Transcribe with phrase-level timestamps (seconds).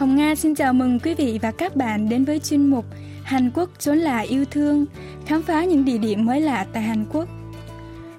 [0.00, 2.84] Hồng Nga xin chào mừng quý vị và các bạn đến với chuyên mục
[3.22, 4.86] Hàn Quốc chốn là yêu thương,
[5.26, 7.28] khám phá những địa điểm mới lạ tại Hàn Quốc.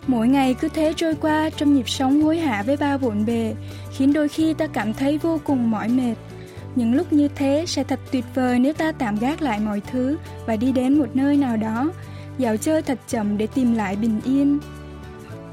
[0.07, 3.55] Mỗi ngày cứ thế trôi qua trong nhịp sống hối hả với bao bộn bề,
[3.91, 6.15] khiến đôi khi ta cảm thấy vô cùng mỏi mệt.
[6.75, 10.17] Những lúc như thế sẽ thật tuyệt vời nếu ta tạm gác lại mọi thứ
[10.45, 11.91] và đi đến một nơi nào đó,
[12.37, 14.59] dạo chơi thật chậm để tìm lại bình yên.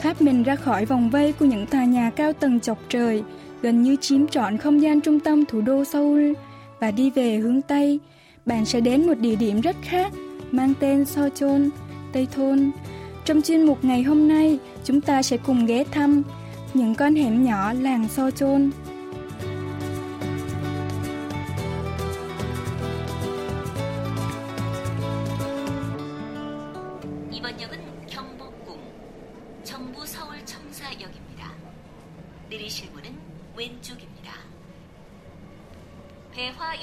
[0.01, 3.23] Thoát mình ra khỏi vòng vây của những tòa nhà cao tầng chọc trời,
[3.62, 6.32] gần như chiếm trọn không gian trung tâm thủ đô Seoul
[6.80, 8.00] và đi về hướng Tây,
[8.46, 10.12] bạn sẽ đến một địa điểm rất khác
[10.50, 11.68] mang tên Sochon,
[12.12, 12.70] Tây Thôn.
[13.24, 16.22] Trong chuyên mục ngày hôm nay, chúng ta sẽ cùng ghé thăm
[16.74, 18.70] những con hẻm nhỏ làng Sochon.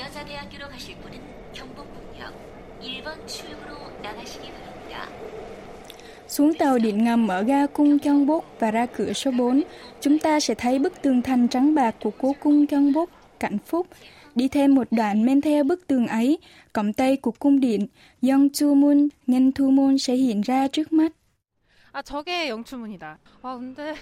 [0.01, 1.21] 여자대학교로 가실 분은
[1.53, 2.35] 경복궁역
[2.81, 5.09] 1번 출구로 나가시기 바랍니다.
[6.29, 9.63] Xuống tàu điện ngầm ở ga cung Gyeongbok và ra cửa số 4,
[10.01, 13.87] chúng ta sẽ thấy bức tường thành trắng bạc của cố cung Gyeongbok, Cảnh Phúc.
[14.35, 16.39] Đi thêm một đoạn men theo bức tường ấy,
[16.73, 17.87] cổng tây của cung điện
[18.23, 21.13] Yeongchumun, Ngentumun sẽ hiện ra trước mắt.
[21.93, 23.19] 아, 저게 영추문이다.
[23.43, 23.95] 아, 근데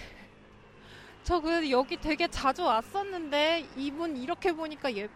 [1.29, 5.09] 저 그 여기 되게 자주 왔었는데 이분 이렇게 보니까 예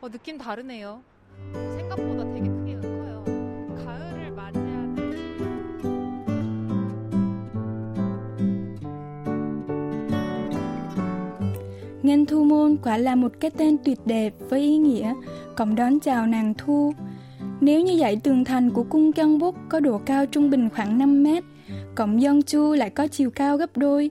[0.00, 1.02] 어, 느낌 다르네요.
[1.52, 3.24] 생각보다 되게 크게 커요.
[3.84, 4.94] 가을을 맞이하는
[12.02, 15.14] Ngân Thu Môn quả là một cái tên tuyệt đẹp với ý nghĩa
[15.56, 16.92] cổng đón chào nàng thu.
[17.60, 21.22] Nếu như dãy tường thành của cung Búc có độ cao trung bình khoảng 5
[21.22, 21.44] mét,
[21.94, 24.10] cổng Chu lại có chiều cao gấp đôi,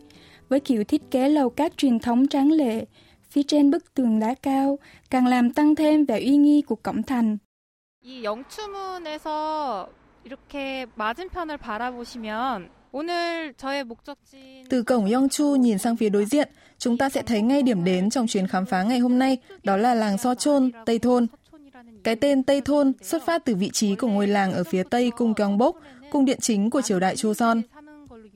[0.51, 2.85] với kiểu thiết kế lầu cát truyền thống tráng lệ,
[3.29, 7.03] phía trên bức tường đá cao, càng làm tăng thêm vẻ uy nghi của cổng
[7.03, 7.37] thành.
[8.03, 9.89] 이 영추문에서
[10.23, 16.97] 이렇게 맞은편을 바라보시면 오늘 저의 목적지 Từ cổng Yongchu nhìn sang phía đối diện, chúng
[16.97, 19.93] ta sẽ thấy ngay điểm đến trong chuyến khám phá ngày hôm nay, đó là
[19.93, 21.27] làng Sochon, Tây Thôn.
[22.03, 25.11] Cái tên Tây Thôn xuất phát từ vị trí của ngôi làng ở phía tây
[25.17, 25.75] cung Gyeongbok,
[26.11, 27.61] cung điện chính của triều đại Joseon.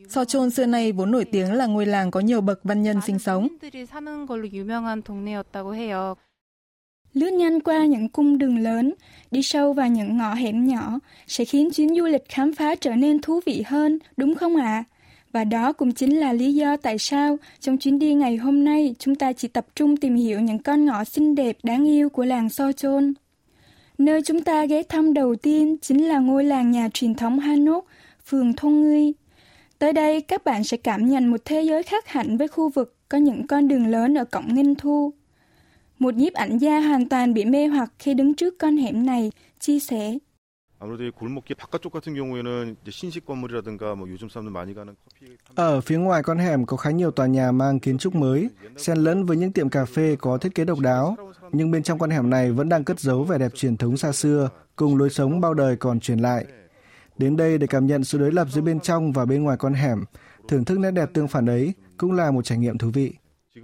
[0.08, 3.18] Sochon xưa nay vốn nổi tiếng là ngôi làng có nhiều bậc văn nhân sinh
[3.18, 3.48] sống.
[7.14, 8.94] Lướt nhanh qua những cung đường lớn,
[9.30, 12.94] đi sâu vào những ngõ hẻm nhỏ sẽ khiến chuyến du lịch khám phá trở
[12.94, 14.64] nên thú vị hơn, đúng không ạ?
[14.64, 14.84] À?
[15.32, 18.94] Và đó cũng chính là lý do tại sao trong chuyến đi ngày hôm nay
[18.98, 22.24] chúng ta chỉ tập trung tìm hiểu những con ngõ xinh đẹp đáng yêu của
[22.24, 23.12] làng Sochon.
[23.98, 27.86] Nơi chúng ta ghé thăm đầu tiên chính là ngôi làng nhà truyền thống Hanok,
[28.26, 29.12] phường Thôn Ngư,
[29.78, 32.94] Tới đây các bạn sẽ cảm nhận một thế giới khác hẳn với khu vực
[33.08, 35.12] có những con đường lớn ở cổng Nghinh Thu.
[35.98, 39.32] Một nhiếp ảnh gia hoàn toàn bị mê hoặc khi đứng trước con hẻm này,
[39.60, 40.18] chia sẻ.
[45.54, 48.98] Ở phía ngoài con hẻm có khá nhiều tòa nhà mang kiến trúc mới, xen
[48.98, 51.16] lẫn với những tiệm cà phê có thiết kế độc đáo,
[51.52, 54.12] nhưng bên trong con hẻm này vẫn đang cất giấu vẻ đẹp truyền thống xa
[54.12, 56.46] xưa, cùng lối sống bao đời còn truyền lại.
[57.18, 59.74] Đến đây để cảm nhận sự đối lập giữa bên trong và bên ngoài con
[59.74, 60.04] hẻm,
[60.48, 63.12] thưởng thức nét đẹp tương phản ấy cũng là một trải nghiệm thú vị.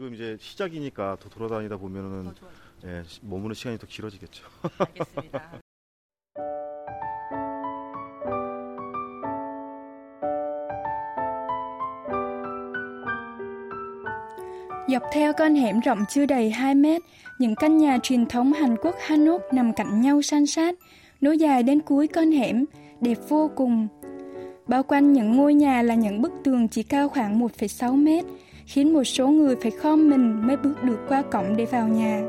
[14.89, 17.03] Dọc theo con hẻm rộng chưa đầy 2 mét,
[17.39, 20.75] những căn nhà truyền thống Hàn Quốc Hanok nằm cạnh nhau san sát,
[21.21, 22.65] nối dài đến cuối con hẻm,
[23.03, 23.89] đẹp vô cùng.
[24.67, 28.25] Bao quanh những ngôi nhà là những bức tường chỉ cao khoảng 1,6 mét,
[28.67, 32.23] khiến một số người phải khom mình mới bước được qua cổng để vào nhà.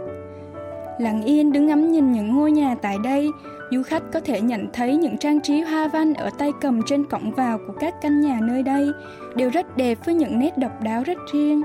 [1.00, 3.30] Lặng yên đứng ngắm nhìn những ngôi nhà tại đây,
[3.72, 7.06] du khách có thể nhận thấy những trang trí hoa văn ở tay cầm trên
[7.06, 8.88] cổng vào của các căn nhà nơi đây
[9.36, 11.62] đều rất đẹp với những nét độc đáo rất riêng.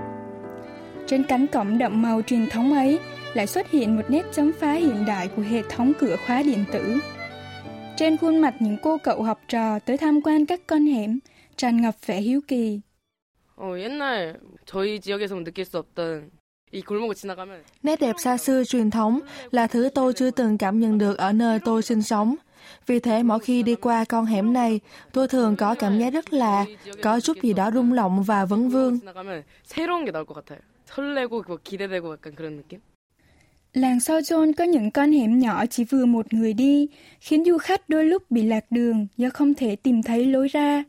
[1.07, 2.99] Trên cánh cổng đậm màu truyền thống ấy
[3.35, 6.65] lại xuất hiện một nét chấm phá hiện đại của hệ thống cửa khóa điện
[6.73, 6.99] tử.
[7.99, 11.19] Trên khuôn mặt những cô cậu học trò tới tham quan các con hẻm,
[11.57, 12.81] tràn ngập vẻ hiếu kỳ.
[17.83, 21.33] Nét đẹp xa xưa truyền thống là thứ tôi chưa từng cảm nhận được ở
[21.33, 22.35] nơi tôi sinh sống.
[22.87, 24.81] Vì thế mỗi khi đi qua con hẻm này,
[25.13, 26.65] tôi thường có cảm giác rất là
[27.03, 28.99] có chút gì đó rung động và vấn vương.
[33.79, 36.89] Làng Sochon có những con hẻm nhỏ chỉ vừa một người đi,
[37.21, 40.85] khiến du khách đôi lúc bị lạc đường do không thể tìm thấy lối ra.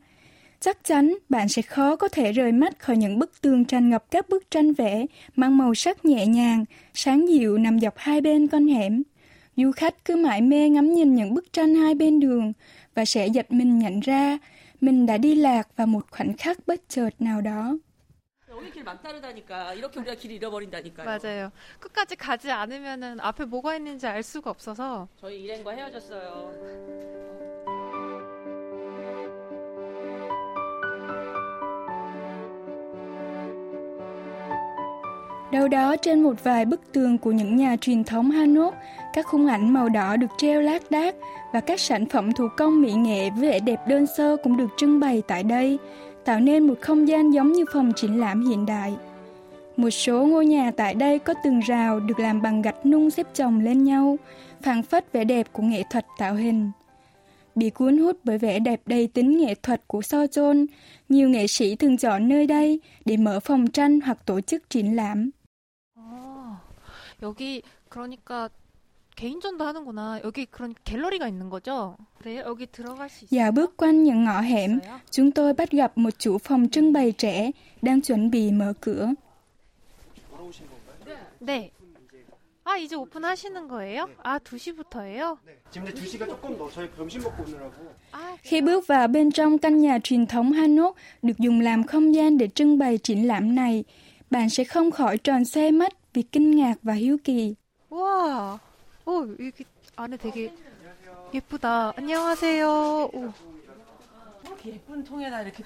[0.60, 4.04] chắc chắn bạn sẽ khó có thể rời mắt khỏi những bức tường tràn ngập
[4.10, 5.06] các bức tranh vẽ
[5.36, 6.64] mang màu sắc nhẹ nhàng,
[6.94, 9.02] sáng dịu nằm dọc hai bên con hẻm.
[9.56, 12.52] Du khách cứ mãi mê ngắm nhìn những bức tranh hai bên đường
[12.94, 14.38] và sẽ giật mình nhận ra
[14.80, 17.78] mình đã đi lạc vào một khoảnh khắc bất chợt nào đó.
[21.05, 21.51] 맞아요.
[21.79, 26.85] 끝까지 가지 않으면은 앞에 뭐가 있는지 알 수가 없어서 저희 일행과 헤어졌어요.
[35.51, 38.75] Đâu đó trên một vài bức tường của những nhà truyền thống Hanok,
[39.13, 41.15] các khung ảnh màu đỏ được treo lác đác
[41.53, 44.67] và các sản phẩm thủ công mỹ nghệ với vẻ đẹp đơn sơ cũng được
[44.77, 45.77] trưng bày tại đây,
[46.29, 48.95] tạo nên một không gian giống như phòng triển lãm hiện đại.
[49.77, 53.27] Một số ngôi nhà tại đây có tường rào được làm bằng gạch nung xếp
[53.33, 54.17] chồng lên nhau,
[54.61, 56.71] phản phất vẻ đẹp của nghệ thuật tạo hình.
[57.55, 60.65] Bị cuốn hút bởi vẻ đẹp đầy tính nghệ thuật của So Chôn,
[61.09, 64.95] nhiều nghệ sĩ thường chọn nơi đây để mở phòng tranh hoặc tổ chức triển
[64.95, 65.31] lãm.
[67.21, 68.49] 여기 그러니까
[69.19, 70.19] 개인전도 하는구나.
[70.25, 71.95] 여기 그런 갤러리가 있는 거죠?
[72.23, 73.29] 네, 여기 들어갈 수 있어요.
[73.31, 74.79] Dạo bước quanh những ngõ hẻm,
[75.11, 79.13] chúng tôi bắt gặp một chủ phòng trưng bày trẻ đang chuẩn bị mở cửa.
[81.39, 81.71] 네.
[82.67, 84.09] 아, 이제 오픈하시는 거예요?
[84.23, 85.37] 아, 2시부터예요?
[85.69, 87.93] 지금 이제 2시가 조금 더 저희 점심 먹고 오느라고.
[88.11, 92.15] 아, Khi bước vào bên trong căn nhà truyền thống Hanok được dùng làm không
[92.15, 93.83] gian để trưng bày triển lãm này,
[94.31, 97.55] bạn sẽ không khỏi tròn xoe mắt vì kinh ngạc và hiếu kỳ.
[97.89, 98.57] 우와.
[99.10, 99.64] 오, 여기
[99.96, 100.54] 안에 되게
[101.34, 101.92] 예쁘다.
[101.96, 103.10] 안녕하세요.
[103.12, 103.32] 오.
[104.64, 105.64] 예쁜 통에다 이렇게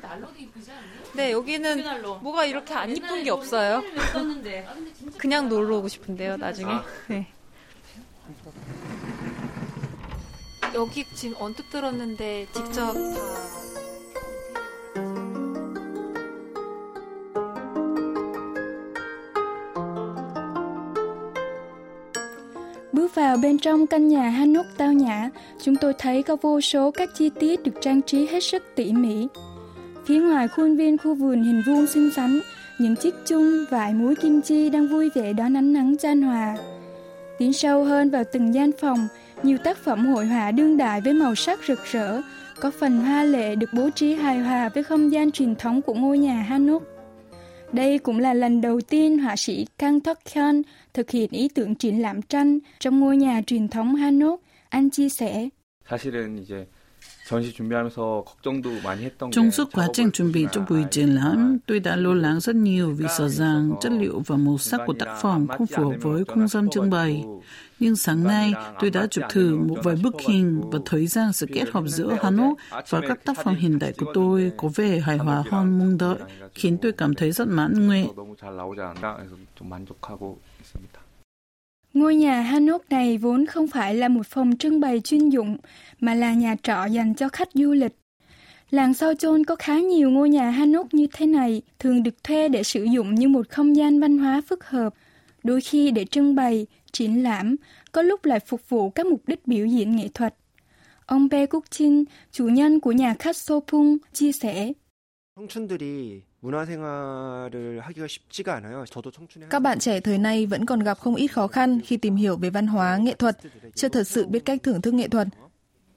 [0.00, 0.86] 난로도 이쁘지 않니?
[1.16, 1.82] 네, 여기는
[2.22, 3.82] 뭐가 이렇게 안 이쁜 게 없어요.
[4.12, 4.68] 썼는데.
[5.18, 6.74] 그냥 놀러 오고 싶은데요, 나중에.
[7.08, 7.26] 네.
[10.74, 13.65] 여기 지금 언뜻 들었는데 직접 다
[23.36, 25.30] vào bên trong căn nhà Hanok tao nhã,
[25.62, 28.92] chúng tôi thấy có vô số các chi tiết được trang trí hết sức tỉ
[28.92, 29.26] mỉ.
[30.06, 32.40] Phía ngoài khuôn viên khu vườn hình vuông xinh xắn,
[32.78, 36.56] những chiếc chung vải muối kim chi đang vui vẻ đón ánh nắng chan hòa.
[37.38, 39.08] Tiến sâu hơn vào từng gian phòng,
[39.42, 42.22] nhiều tác phẩm hội họa đương đại với màu sắc rực rỡ,
[42.60, 45.94] có phần hoa lệ được bố trí hài hòa với không gian truyền thống của
[45.94, 46.95] ngôi nhà Hanok.
[47.73, 50.61] Đây cũng là lần đầu tiên họa sĩ Kang Tok Hyun
[50.93, 54.41] thực hiện ý tưởng triển lãm tranh trong ngôi nhà truyền thống Hanok.
[54.69, 55.49] Anh chia sẻ.
[55.89, 56.65] 사실은 이제
[57.31, 61.15] 전시 준비하면서 걱정도 많이 했던 Trong 게 suốt quá trình chuẩn bị cho buổi triển
[61.15, 64.81] lãm, tôi đã lo lắng rất nhiều vì sợ rằng chất liệu và màu sắc
[64.85, 67.23] của tác phẩm không phù hợp với không gian trưng bày.
[67.79, 71.47] Nhưng sáng nay, tôi đã chụp thử một vài bức hình và thấy rằng sự
[71.53, 72.57] kết hợp giữa Hanok
[72.89, 76.17] và các tác phẩm hiện đại của tôi có vẻ hài hòa hơn mong đợi,
[76.55, 78.07] khiến tôi cảm thấy rất mãn nguyện.
[81.95, 85.57] Ngôi nhà Hanok này vốn không phải là một phòng trưng bày chuyên dụng,
[85.99, 87.95] mà là nhà trọ dành cho khách du lịch.
[88.69, 92.49] Làng Sao Chôn có khá nhiều ngôi nhà Hanok như thế này, thường được thuê
[92.49, 94.93] để sử dụng như một không gian văn hóa phức hợp,
[95.43, 97.55] đôi khi để trưng bày, triển lãm,
[97.91, 100.35] có lúc lại phục vụ các mục đích biểu diễn nghệ thuật.
[101.05, 104.73] Ông Bae Kuk Chin, chủ nhân của nhà khách Sopung, chia sẻ.
[105.41, 106.23] 청춘들이
[109.50, 112.36] các bạn trẻ thời nay vẫn còn gặp không ít khó khăn khi tìm hiểu
[112.36, 113.38] về văn hóa, nghệ thuật,
[113.74, 115.28] chưa thật sự biết cách thưởng thức nghệ thuật.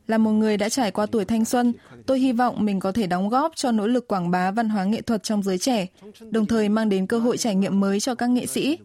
[0.08, 1.74] Là một người đã trải qua tuổi thanh xuân,
[2.06, 4.84] tôi hy vọng mình có thể đóng góp cho nỗ lực quảng bá văn hóa
[4.84, 5.88] nghệ thuật trong giới trẻ,
[6.32, 8.77] đồng thời mang đến cơ hội trải nghiệm mới cho các nghệ sĩ.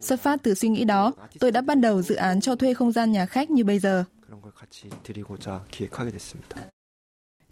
[0.00, 2.92] Xuất phát từ suy nghĩ đó, tôi đã bắt đầu dự án cho thuê không
[2.92, 4.04] gian nhà khách như bây giờ.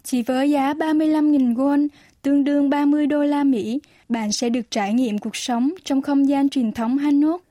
[0.03, 1.87] Chỉ với giá 35.000 won,
[2.25, 3.79] tương đương 30 đô la Mỹ,
[4.09, 7.41] bạn sẽ được trải nghiệm cuộc sống trong không gian truyền thống Hanok.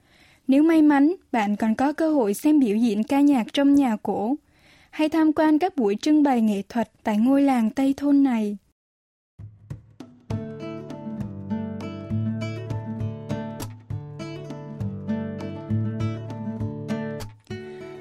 [0.49, 3.97] Nếu may mắn, bạn còn có cơ hội xem biểu diễn ca nhạc trong nhà
[4.03, 4.35] cổ,
[4.91, 8.57] hay tham quan các buổi trưng bày nghệ thuật tại ngôi làng Tây Thôn này.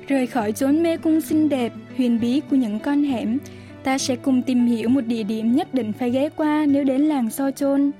[0.08, 3.38] Rời khỏi chốn mê cung xinh đẹp, huyền bí của những con hẻm,
[3.85, 7.00] ta sẽ cùng tìm hiểu một địa điểm nhất định phải ghé qua nếu đến
[7.00, 7.90] làng So Chôn.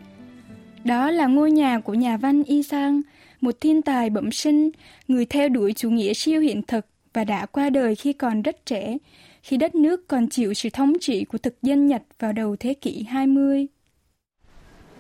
[0.85, 3.00] Đó là ngôi nhà của nhà văn Y Sang,
[3.40, 4.70] một thiên tài bẩm sinh,
[5.08, 8.66] người theo đuổi chủ nghĩa siêu hiện thực và đã qua đời khi còn rất
[8.66, 8.97] trẻ,
[9.42, 12.75] khi đất nước còn chịu sự thống trị của thực dân Nhật vào đầu thế
[12.75, 13.66] kỷ 20.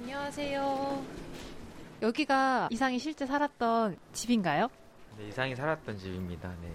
[0.00, 1.02] 안녕하세요.
[2.02, 4.68] 여기가 이상이 실제 살았던 집인가요?
[5.18, 6.48] 네, 이상이 살았던 집입니다.
[6.62, 6.68] 네.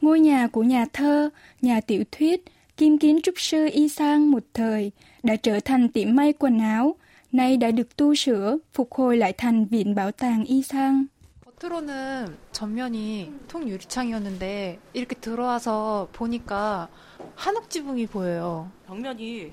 [0.00, 1.30] Ngôi nhà của nhà thơ,
[1.62, 2.44] nhà tiểu thuyết,
[2.79, 4.91] Kim kiến trúc sư Y Sang một thời
[5.23, 6.95] đã trở thành tiệm may quần áo,
[7.31, 11.05] nay đã được tu sửa, phục hồi lại thành viện bảo tàng Y Sang.
[11.45, 16.87] 겉으로는 전면이 통유리창이었는데 이렇게 들어와서 보니까
[17.35, 18.71] 한옥 지붕이 보여요.
[18.87, 19.51] 벽면이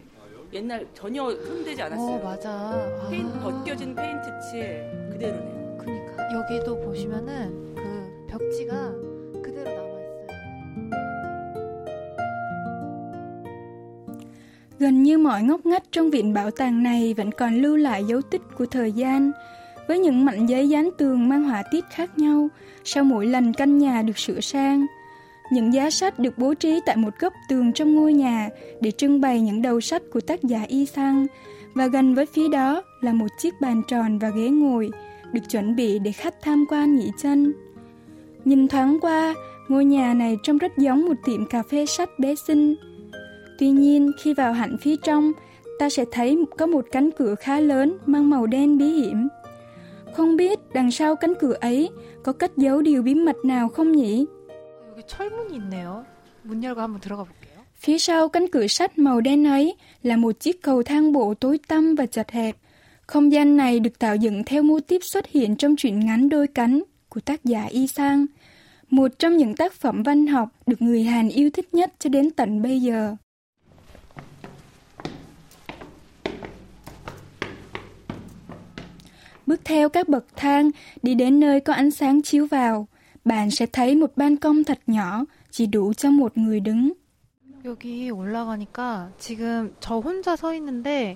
[0.52, 2.16] 옛날 전혀 흠되지 않았어요.
[2.16, 3.08] 어, 맞아.
[3.10, 5.78] 페인, 벗겨진 페인트 칠 그대로네요.
[5.80, 9.05] 그러니까 여기도 보시면은 그 벽지가
[14.78, 18.22] Gần như mọi ngóc ngách trong viện bảo tàng này vẫn còn lưu lại dấu
[18.22, 19.32] tích của thời gian,
[19.88, 22.48] với những mảnh giấy dán tường mang họa tiết khác nhau
[22.84, 24.86] sau mỗi lần căn nhà được sửa sang.
[25.52, 28.48] Những giá sách được bố trí tại một góc tường trong ngôi nhà
[28.80, 31.26] để trưng bày những đầu sách của tác giả Y Sang
[31.74, 34.90] và gần với phía đó là một chiếc bàn tròn và ghế ngồi
[35.32, 37.52] được chuẩn bị để khách tham quan nghỉ chân.
[38.44, 39.34] Nhìn thoáng qua,
[39.68, 42.74] ngôi nhà này trông rất giống một tiệm cà phê sách bé xinh.
[43.58, 45.32] Tuy nhiên, khi vào hẳn phía trong,
[45.78, 49.28] ta sẽ thấy có một cánh cửa khá lớn mang màu đen bí hiểm.
[50.12, 51.90] Không biết đằng sau cánh cửa ấy
[52.22, 54.26] có cất giấu điều bí mật nào không nhỉ?
[57.74, 61.58] Phía sau cánh cửa sắt màu đen ấy là một chiếc cầu thang bộ tối
[61.68, 62.56] tăm và chật hẹp.
[63.06, 66.46] Không gian này được tạo dựng theo mô típ xuất hiện trong truyện ngắn đôi
[66.46, 68.26] cánh của tác giả Y Sang,
[68.90, 72.30] một trong những tác phẩm văn học được người Hàn yêu thích nhất cho đến
[72.30, 73.16] tận bây giờ.
[79.47, 80.71] Bước theo các bậc thang,
[81.01, 82.87] đi đến nơi có ánh sáng chiếu vào,
[83.25, 86.91] bạn sẽ thấy một ban công thật nhỏ, chỉ đủ cho một người đứng.
[87.65, 91.15] 여기 올라가니까 지금 저 혼자 서 있는데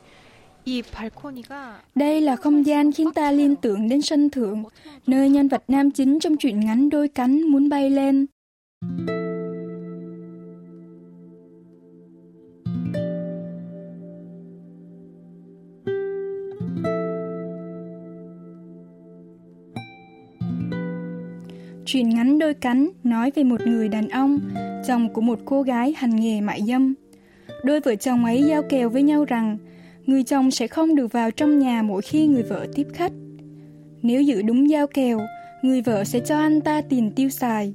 [0.66, 4.64] 이 발코니가 Đây là không gian khiến ta liên tưởng đến sân thượng,
[5.08, 8.26] nơi nhân vật nam chính trong truyện ngắn đôi cánh muốn bay lên.
[21.93, 24.41] Chuyện ngắn đôi cánh nói về một người đàn ông,
[24.87, 26.95] chồng của một cô gái hành nghề mại dâm.
[27.65, 29.59] Đôi vợ chồng ấy giao kèo với nhau rằng
[30.07, 33.13] người chồng sẽ không được vào trong nhà mỗi khi người vợ tiếp khách.
[34.03, 35.21] Nếu giữ đúng giao kèo,
[35.63, 37.75] người vợ sẽ cho anh ta tiền tiêu xài.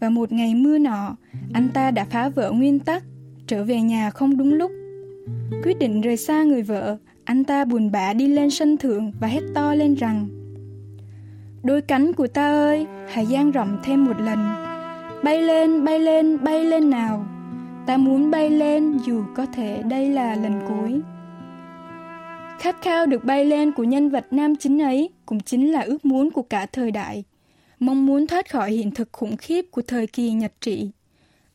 [0.00, 1.16] Và một ngày mưa nọ,
[1.52, 3.02] anh ta đã phá vỡ nguyên tắc,
[3.46, 4.70] trở về nhà không đúng lúc.
[5.62, 9.28] Quyết định rời xa người vợ, anh ta buồn bã đi lên sân thượng và
[9.28, 10.28] hét to lên rằng
[11.64, 14.38] Đôi cánh của ta ơi, hãy dang rộng thêm một lần.
[15.22, 17.26] Bay lên, bay lên, bay lên nào.
[17.86, 21.00] Ta muốn bay lên dù có thể đây là lần cuối.
[22.58, 26.04] Khát khao được bay lên của nhân vật nam chính ấy cũng chính là ước
[26.04, 27.24] muốn của cả thời đại.
[27.78, 30.90] Mong muốn thoát khỏi hiện thực khủng khiếp của thời kỳ Nhật trị.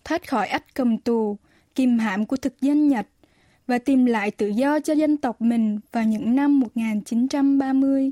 [0.04, 1.38] Thoát khỏi ách cầm tù,
[1.76, 3.08] kìm hãm của thực dân Nhật
[3.68, 8.12] và tìm lại tự do cho dân tộc mình vào những năm 1930.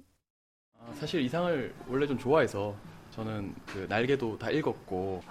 [1.02, 2.76] 사실 이 상을 원래 좀 좋아해서
[3.10, 5.22] 저는 그 날개도 다 읽었고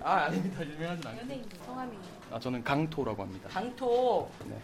[0.00, 1.96] 아 아닙니다 유명하진 않고 성함이
[2.30, 3.48] 아 저는 강토라고 합니다.
[3.48, 4.28] 강토.
[4.48, 4.54] 네.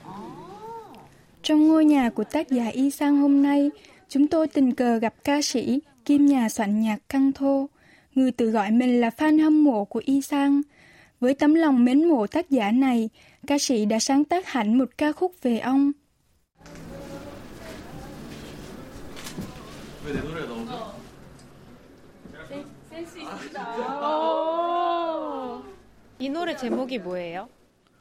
[1.42, 3.70] Trong ngôi nhà của tác giả Y Sang hôm nay,
[4.08, 7.68] chúng tôi tình cờ gặp ca sĩ, kim nhà soạn nhạc Căng Thô,
[8.14, 10.62] người tự gọi mình là fan hâm mộ của Y Sang.
[11.20, 13.08] Với tấm lòng mến mộ tác giả này,
[13.46, 15.92] ca sĩ đã sáng tác hẳn một ca khúc về ông.
[20.04, 20.92] 왜 내 노래가 나오죠?
[22.90, 23.58] 센스 있다.
[26.18, 27.48] 이 노래 제목이 뭐예요?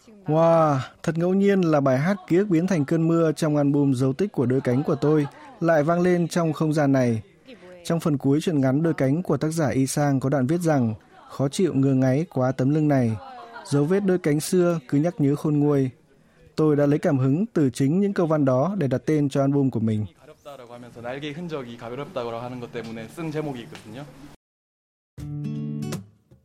[0.04, 3.32] 지금 나- Wow, thật ngẫu nhiên là bài hát ký ức biến thành cơn mưa
[3.32, 5.28] trong album dấu tích của đôi cánh của tôi
[5.60, 7.22] lại vang lên trong không gian này.
[7.48, 7.84] 이게 뭐예요?
[7.86, 10.62] Trong phần cuối truyện ngắn đôi cánh của tác giả Y Sang có đoạn viết
[10.62, 10.94] rằng
[11.30, 13.12] khó chịu ngơ ngáy quá tấm lưng này.
[13.66, 15.90] Dấu vết đôi cánh xưa cứ nhắc nhớ khôn nguôi.
[16.56, 19.42] Tôi đã lấy cảm hứng từ chính những câu văn đó để đặt tên cho
[19.42, 20.06] album của mình.
[20.52, 24.06] 가렵다라고 하면서 날개 흔적이 가렵다고 하는 것 때문에 쓴 제목이 있거든요.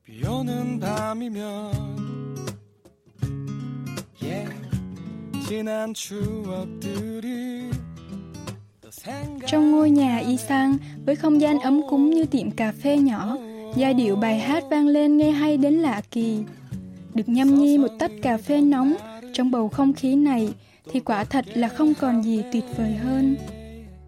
[0.04, 1.72] 비 오는 밤이면
[4.22, 4.48] yeah,
[5.48, 7.70] 지난 추억들이
[8.80, 12.72] 또 생각 Trong ngôi nhà Y Sang, với không gian ấm cúng như tiệm cà
[12.82, 13.36] phê nhỏ,
[13.76, 16.44] giai điệu bài hát vang lên nghe hay đến lạ kỳ.
[17.14, 18.94] Được nhâm nhi một tách cà phê nóng
[19.32, 20.54] trong bầu không khí này
[20.90, 23.36] thì quả thật là không còn gì tuyệt vời hơn.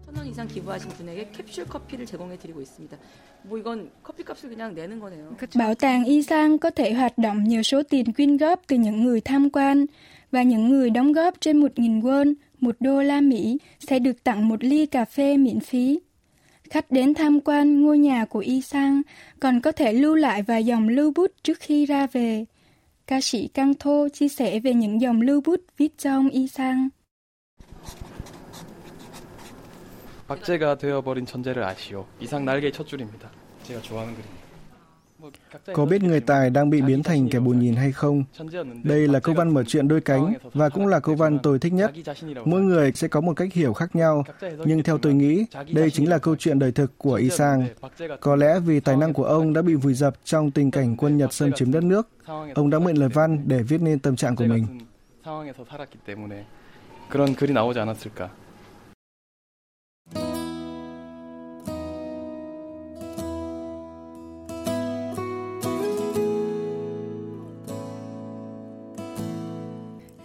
[0.09, 2.97] 천원 이상 기부하신 분에게 캡슐 커피를 제공해 드리고 있습니다.
[3.43, 5.35] 뭐 이건 커피값을 그냥 내는 거네요.
[5.55, 9.03] Bảo tàng Y Sang có thể hoạt động nhờ số tiền quyên góp từ những
[9.03, 9.85] người tham quan
[10.31, 14.47] và những người đóng góp trên 1.000 won, 1 đô la Mỹ sẽ được tặng
[14.47, 15.99] một ly cà phê miễn phí.
[16.69, 19.01] Khách đến tham quan ngôi nhà của Y Sang
[19.39, 22.45] còn có thể lưu lại vài dòng lưu bút trước khi ra về.
[23.07, 26.89] ca sĩ Căng Thô chia sẻ về những dòng lưu bút viết trong y sang.
[30.29, 32.05] 박제가 되어버린 천재를 아시오.
[32.19, 33.29] 이상 날개의 첫 줄입니다.
[33.63, 34.25] 제가 좋아하는 그림.
[35.73, 38.23] Có biết người tài đang bị biến thành kẻ bù nhìn hay không?
[38.83, 41.73] Đây là câu văn mở chuyện đôi cánh và cũng là câu văn tôi thích
[41.73, 41.91] nhất.
[42.45, 44.23] Mỗi người sẽ có một cách hiểu khác nhau,
[44.65, 47.67] nhưng theo tôi nghĩ, đây chính là câu chuyện đời thực của Y Sang.
[48.19, 51.17] Có lẽ vì tài năng của ông đã bị vùi dập trong tình cảnh quân
[51.17, 52.09] Nhật xâm chiếm đất nước,
[52.55, 54.65] ông đã mượn lời văn để viết nên tâm trạng của mình.
[57.09, 58.29] 그런 글이 나오지 않았을까.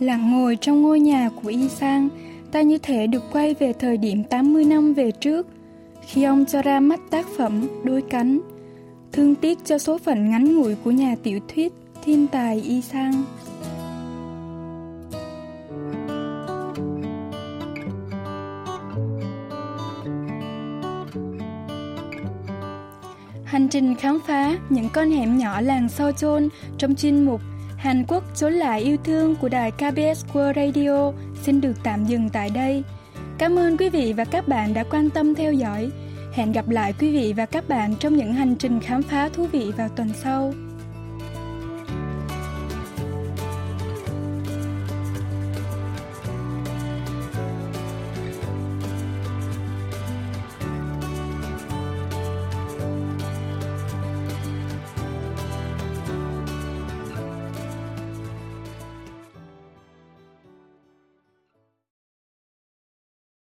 [0.06, 2.10] Lặng ngồi trong ngôi nhà của Y Sang,
[2.52, 5.48] ta như thể được quay về thời điểm 80 năm về trước,
[6.08, 8.40] khi ông cho ra mắt tác phẩm Đôi cánh,
[9.12, 13.24] thương tiếc cho số phận ngắn ngủi của nhà tiểu thuyết thiên tài Y Sang.
[23.44, 27.42] Hành trình khám phá những con hẻm nhỏ làng Sao Chôn trong chuyên mục
[27.86, 31.12] Hàn Quốc chốn lại yêu thương của đài KBS World Radio
[31.42, 32.84] xin được tạm dừng tại đây.
[33.38, 35.92] Cảm ơn quý vị và các bạn đã quan tâm theo dõi.
[36.34, 39.48] Hẹn gặp lại quý vị và các bạn trong những hành trình khám phá thú
[39.52, 40.54] vị vào tuần sau.